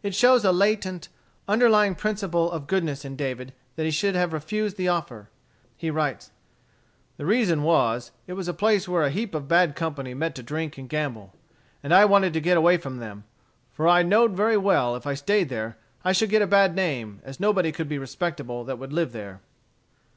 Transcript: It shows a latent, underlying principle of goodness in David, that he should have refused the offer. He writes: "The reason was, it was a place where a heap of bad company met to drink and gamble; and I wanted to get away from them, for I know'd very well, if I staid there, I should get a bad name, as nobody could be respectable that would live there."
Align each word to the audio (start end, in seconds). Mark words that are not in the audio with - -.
It 0.00 0.14
shows 0.14 0.44
a 0.44 0.52
latent, 0.52 1.08
underlying 1.48 1.96
principle 1.96 2.48
of 2.52 2.68
goodness 2.68 3.04
in 3.04 3.16
David, 3.16 3.52
that 3.74 3.82
he 3.82 3.90
should 3.90 4.14
have 4.14 4.32
refused 4.32 4.76
the 4.76 4.86
offer. 4.86 5.28
He 5.76 5.90
writes: 5.90 6.30
"The 7.16 7.26
reason 7.26 7.64
was, 7.64 8.12
it 8.28 8.34
was 8.34 8.46
a 8.46 8.54
place 8.54 8.86
where 8.86 9.02
a 9.02 9.10
heap 9.10 9.34
of 9.34 9.48
bad 9.48 9.74
company 9.74 10.14
met 10.14 10.36
to 10.36 10.42
drink 10.44 10.78
and 10.78 10.88
gamble; 10.88 11.34
and 11.82 11.92
I 11.92 12.04
wanted 12.04 12.32
to 12.34 12.40
get 12.40 12.56
away 12.56 12.76
from 12.76 12.98
them, 12.98 13.24
for 13.72 13.88
I 13.88 14.04
know'd 14.04 14.36
very 14.36 14.56
well, 14.56 14.94
if 14.94 15.04
I 15.04 15.14
staid 15.14 15.48
there, 15.48 15.76
I 16.04 16.12
should 16.12 16.30
get 16.30 16.42
a 16.42 16.46
bad 16.46 16.76
name, 16.76 17.20
as 17.24 17.40
nobody 17.40 17.72
could 17.72 17.88
be 17.88 17.98
respectable 17.98 18.62
that 18.62 18.78
would 18.78 18.92
live 18.92 19.10
there." 19.10 19.40